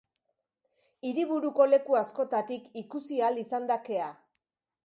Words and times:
Hiriburuko 1.09 1.69
leku 1.73 1.99
askotatik 2.01 2.67
ikusi 2.85 3.23
ahal 3.27 3.41
izan 3.47 3.73
da 3.75 3.81
kea. 3.91 4.13